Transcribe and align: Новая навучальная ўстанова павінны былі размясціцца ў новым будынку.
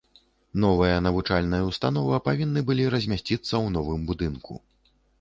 Новая 0.63 0.95
навучальная 1.07 1.59
ўстанова 1.69 2.21
павінны 2.31 2.59
былі 2.73 2.91
размясціцца 2.97 3.41
ў 3.41 3.67
новым 3.79 4.01
будынку. 4.13 4.53